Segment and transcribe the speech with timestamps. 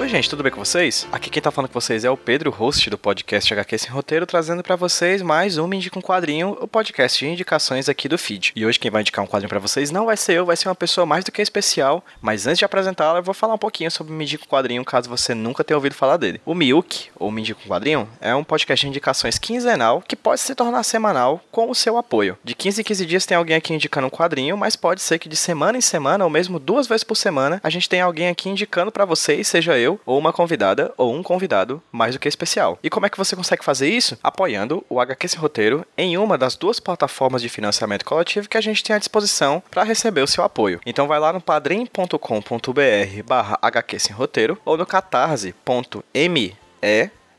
[0.00, 1.08] Oi, gente, tudo bem com vocês?
[1.10, 4.24] Aqui quem tá falando com vocês é o Pedro, host do podcast HQ Sem Roteiro,
[4.26, 8.52] trazendo para vocês mais um Indica um Quadrinho, o podcast de indicações aqui do feed.
[8.54, 10.68] E hoje quem vai indicar um quadrinho para vocês não vai ser eu, vai ser
[10.68, 13.90] uma pessoa mais do que especial, mas antes de apresentá-la, eu vou falar um pouquinho
[13.90, 16.40] sobre o Me Indica um Quadrinho, caso você nunca tenha ouvido falar dele.
[16.46, 20.54] O Miuk, ou Indica um Quadrinho, é um podcast de indicações quinzenal que pode se
[20.54, 22.38] tornar semanal com o seu apoio.
[22.44, 25.28] De 15 em 15 dias tem alguém aqui indicando um quadrinho, mas pode ser que
[25.28, 28.48] de semana em semana, ou mesmo duas vezes por semana, a gente tenha alguém aqui
[28.48, 32.78] indicando para vocês, seja eu, ou uma convidada ou um convidado mais do que especial.
[32.82, 34.18] E como é que você consegue fazer isso?
[34.22, 38.60] Apoiando o HQ Sem Roteiro em uma das duas plataformas de financiamento coletivo que a
[38.60, 40.80] gente tem à disposição para receber o seu apoio.
[40.84, 46.56] Então vai lá no padrim.com.br barra HQ Sem Roteiro ou no catarse.me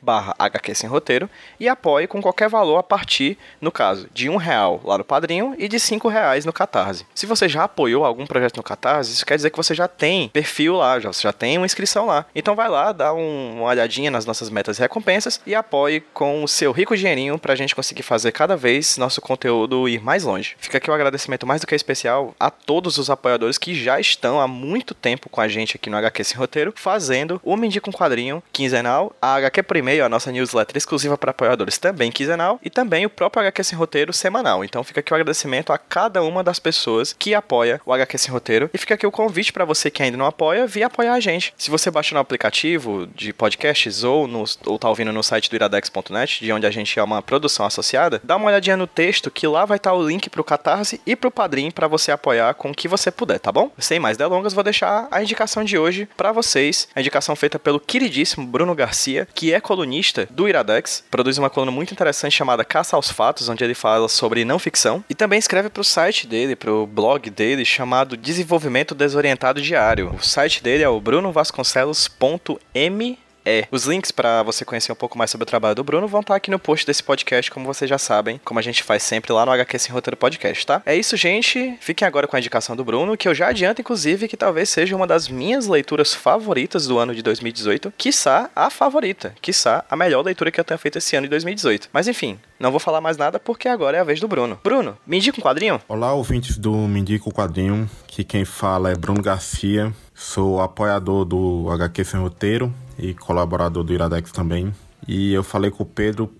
[0.00, 4.36] barra HQ Sem Roteiro e apoie com qualquer valor a partir, no caso, de um
[4.36, 7.06] real lá no Padrinho e de cinco reais no Catarse.
[7.14, 10.28] Se você já apoiou algum projeto no Catarse, isso quer dizer que você já tem
[10.28, 12.26] perfil lá, já, você já tem uma inscrição lá.
[12.34, 16.44] Então vai lá, dá um, uma olhadinha nas nossas metas e recompensas e apoie com
[16.44, 20.56] o seu rico dinheirinho pra gente conseguir fazer cada vez nosso conteúdo ir mais longe.
[20.58, 24.00] Fica aqui o um agradecimento mais do que especial a todos os apoiadores que já
[24.00, 27.66] estão há muito tempo com a gente aqui no HQ Sem Roteiro, fazendo o Me
[27.66, 32.58] Indica um Quadrinho quinzenal, a HQ Primeiro, a nossa newsletter exclusiva para apoiadores também quinzenal
[32.62, 34.64] e também o próprio HQ Sem Roteiro semanal.
[34.64, 38.32] Então fica aqui o agradecimento a cada uma das pessoas que apoia o HQ Sem
[38.32, 41.20] Roteiro e fica aqui o convite para você que ainda não apoia, vir apoiar a
[41.20, 41.54] gente.
[41.56, 45.56] Se você baixa no aplicativo de podcasts ou, no, ou tá ouvindo no site do
[45.56, 49.46] iradex.net, de onde a gente é uma produção associada, dá uma olhadinha no texto que
[49.46, 52.74] lá vai estar o link pro Catarse e pro Padrim para você apoiar com o
[52.74, 53.70] que você puder, tá bom?
[53.78, 56.88] Sem mais delongas, vou deixar a indicação de hoje para vocês.
[56.94, 61.70] A indicação feita pelo queridíssimo Bruno Garcia, que é colunista do Iradex, produz uma coluna
[61.70, 65.68] muito interessante chamada Caça aos Fatos, onde ele fala sobre não ficção, e também escreve
[65.68, 70.14] para o site dele, para o blog dele, chamado Desenvolvimento Desorientado Diário.
[70.18, 73.68] O site dele é o brunovasconcelos.me é.
[73.70, 76.34] Os links para você conhecer um pouco mais sobre o trabalho do Bruno vão estar
[76.34, 79.46] aqui no post desse podcast, como vocês já sabem, como a gente faz sempre lá
[79.46, 80.82] no HQ Sem Roteiro Podcast, tá?
[80.84, 81.76] É isso, gente.
[81.80, 84.96] Fiquem agora com a indicação do Bruno, que eu já adianto, inclusive, que talvez seja
[84.96, 90.24] uma das minhas leituras favoritas do ano de 2018, quiçá a favorita, quiçá a melhor
[90.24, 91.88] leitura que eu tenha feito esse ano de 2018.
[91.92, 94.58] Mas enfim, não vou falar mais nada porque agora é a vez do Bruno.
[94.64, 95.80] Bruno, me indica um quadrinho?
[95.88, 101.24] Olá, ouvintes do Me Indica o Quadrinho, que quem fala é Bruno Garcia, sou apoiador
[101.24, 104.72] do HQ Sem Roteiro e colaborador do Iradex também.
[105.06, 106.32] E eu falei com o Pedro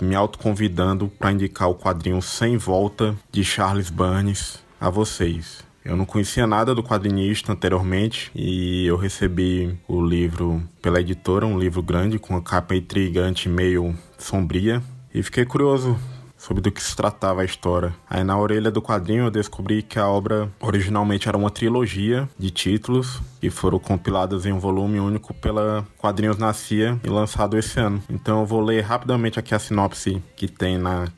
[0.00, 5.66] me autoconvidando para indicar o quadrinho Sem Volta de Charles Burns a vocês.
[5.84, 11.58] Eu não conhecia nada do quadrinista anteriormente e eu recebi o livro pela editora, um
[11.58, 14.82] livro grande com uma capa intrigante meio sombria
[15.14, 15.98] e fiquei curioso
[16.38, 17.94] sobre do que se tratava a história.
[18.08, 22.50] Aí na orelha do quadrinho eu descobri que a obra originalmente era uma trilogia de
[22.50, 28.02] títulos que foram compilados em um volume único pela Quadrinhos Nascia e lançado esse ano.
[28.08, 31.08] Então eu vou ler rapidamente aqui a sinopse que tem na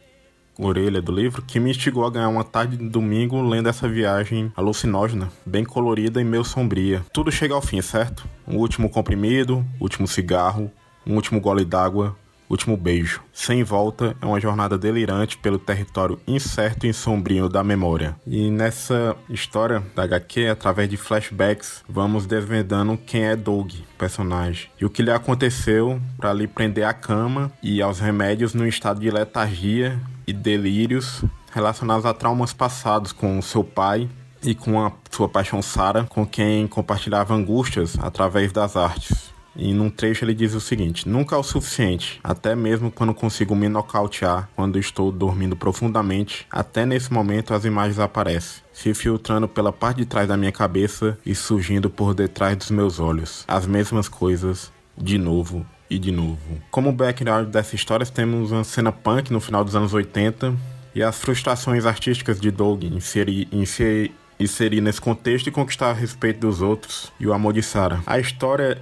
[0.58, 4.52] orelha do livro, que me instigou a ganhar uma tarde de domingo lendo essa viagem
[4.54, 7.02] alucinógena, bem colorida e meio sombria.
[7.12, 8.28] Tudo chega ao fim, certo?
[8.46, 10.70] Um último comprimido, último cigarro,
[11.06, 12.14] um último gole d'água,
[12.50, 13.22] Último Beijo.
[13.32, 18.16] Sem Volta é uma jornada delirante pelo território incerto e sombrio da memória.
[18.26, 24.84] E nessa história da HQ, através de flashbacks, vamos desvendando quem é Doug, personagem, e
[24.84, 29.10] o que lhe aconteceu para lhe prender à cama e aos remédios no estado de
[29.10, 31.22] letargia e delírios
[31.52, 34.08] relacionados a traumas passados com seu pai
[34.42, 39.29] e com a sua paixão Sara, com quem compartilhava angústias através das artes.
[39.56, 43.54] E num trecho ele diz o seguinte: Nunca é o suficiente, até mesmo quando consigo
[43.54, 49.72] me nocautear, quando estou dormindo profundamente, até nesse momento as imagens aparecem, se filtrando pela
[49.72, 53.44] parte de trás da minha cabeça e surgindo por detrás dos meus olhos.
[53.48, 56.38] As mesmas coisas, de novo e de novo.
[56.70, 60.54] Como background dessa história, temos uma cena punk no final dos anos 80
[60.94, 65.92] e as frustrações artísticas de Doug em inserir, inserir, inserir nesse contexto e conquistar a
[65.92, 68.02] respeito dos outros e o amor de Sarah.
[68.06, 68.80] A história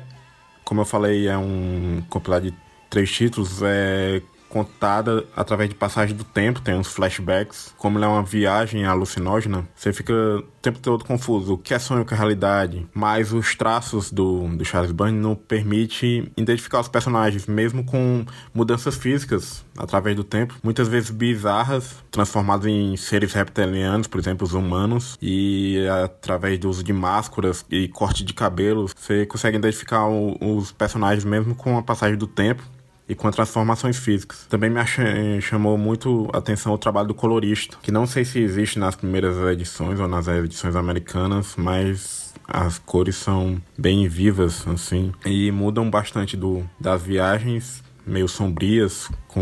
[0.68, 2.54] como eu falei, é um compilado de
[2.90, 3.62] três títulos.
[3.62, 7.74] É contada através de passagem do tempo, tem uns flashbacks.
[7.76, 11.54] Como é uma viagem alucinógena, você fica o tempo todo confuso.
[11.54, 12.86] O que é sonho, o que é realidade?
[12.94, 18.96] Mas os traços do, do Charles Burns não permite identificar os personagens, mesmo com mudanças
[18.96, 25.16] físicas através do tempo, muitas vezes bizarras, transformados em seres reptilianos, por exemplo, os humanos,
[25.22, 30.72] e através do uso de máscaras e corte de cabelos, você consegue identificar o, os
[30.72, 32.62] personagens mesmo com a passagem do tempo
[33.08, 34.46] e com transformações físicas.
[34.48, 38.78] Também me chamou muito a atenção o trabalho do colorista, que não sei se existe
[38.78, 45.50] nas primeiras edições ou nas edições americanas, mas as cores são bem vivas, assim, e
[45.50, 49.40] mudam bastante do, das viagens meio sombrias, com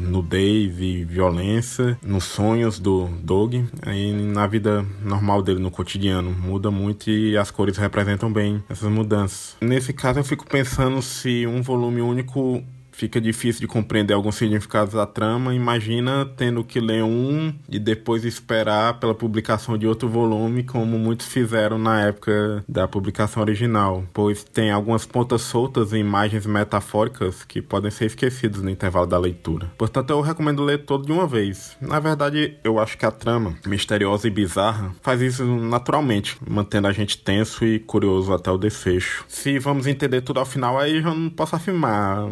[0.00, 6.30] nudez e violência, nos sonhos do Doug e na vida normal dele, no cotidiano.
[6.30, 9.56] Muda muito e as cores representam bem essas mudanças.
[9.60, 12.62] Nesse caso, eu fico pensando se um volume único
[12.92, 15.54] fica difícil de compreender alguns significados da trama.
[15.54, 21.26] Imagina tendo que ler um e depois esperar pela publicação de outro volume, como muitos
[21.26, 27.60] fizeram na época da publicação original, pois tem algumas pontas soltas em imagens metafóricas que
[27.62, 29.70] podem ser esquecidas no intervalo da leitura.
[29.78, 31.76] Portanto, eu recomendo ler todo de uma vez.
[31.80, 36.92] Na verdade, eu acho que a trama, misteriosa e bizarra, faz isso naturalmente, mantendo a
[36.92, 39.24] gente tenso e curioso até o desfecho.
[39.28, 42.28] Se vamos entender tudo ao final, aí eu não posso afirmar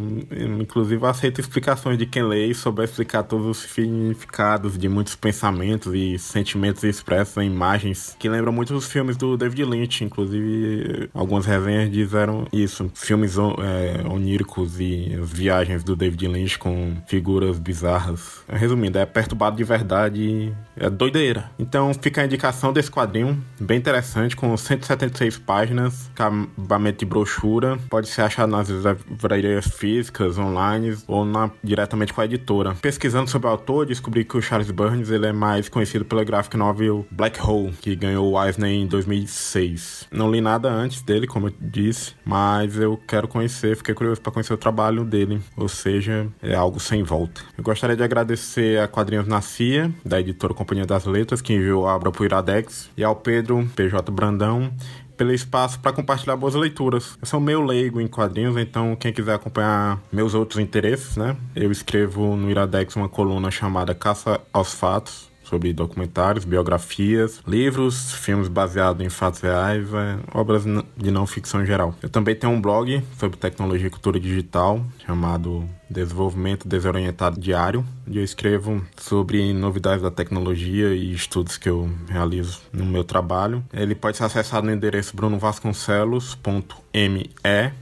[0.58, 5.94] Inclusive, aceito explicações de quem lê e souber explicar todos os significados de muitos pensamentos
[5.94, 10.04] e sentimentos expressos em imagens que lembram muito os filmes do David Lynch.
[10.04, 12.90] Inclusive, algumas resenhas disseram isso.
[12.94, 18.42] Filmes é, oníricos e viagens do David Lynch com figuras bizarras.
[18.48, 21.50] Resumindo, é perturbado de verdade, é doideira.
[21.58, 27.78] Então, fica a indicação desse quadrinho, bem interessante, com 176 páginas, acabamento de brochura.
[27.88, 32.74] Pode ser achado nas livrarias físicas, online ou na, diretamente com a editora.
[32.80, 36.56] Pesquisando sobre o autor, descobri que o Charles Burns ele é mais conhecido pela graphic
[36.56, 40.08] novel Black Hole, que ganhou o Eisner em 2006.
[40.10, 44.32] Não li nada antes dele, como eu disse, mas eu quero conhecer, fiquei curioso para
[44.32, 47.42] conhecer o trabalho dele, ou seja, é algo sem volta.
[47.56, 51.86] Eu gostaria de agradecer a Quadrinhos na CIA, da editora Companhia das Letras, que enviou
[51.86, 54.72] a obra para o Iradex, e ao Pedro PJ Brandão,
[55.20, 57.18] pelo espaço para compartilhar boas leituras.
[57.20, 61.36] Eu sou meio leigo em quadrinhos, então quem quiser acompanhar meus outros interesses, né?
[61.54, 68.46] Eu escrevo no Iradex uma coluna chamada Caça aos Fatos, sobre documentários, biografias, livros, filmes
[68.46, 70.62] baseados em fatos reais, é, obras
[70.96, 71.92] de não ficção em geral.
[72.00, 78.18] Eu também tenho um blog sobre tecnologia e cultura digital chamado Desenvolvimento Desorientado Diário, onde
[78.18, 83.64] eu escrevo sobre novidades da tecnologia e estudos que eu realizo no meu trabalho.
[83.72, 87.30] Ele pode ser acessado no endereço brunovasconcelos.me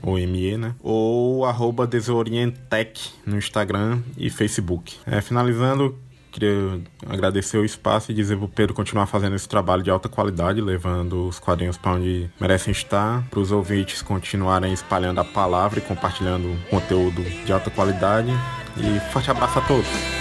[0.01, 0.73] ou me, né?
[0.81, 4.95] Ou arroba desorientec no Instagram e Facebook.
[5.05, 5.95] É, finalizando,
[6.31, 10.07] Queria agradecer o espaço e dizer para o Pedro continuar fazendo esse trabalho de alta
[10.07, 15.79] qualidade, levando os quadrinhos para onde merecem estar, para os ouvintes continuarem espalhando a palavra
[15.79, 18.31] e compartilhando conteúdo de alta qualidade.
[18.77, 20.18] E forte abraço a todos!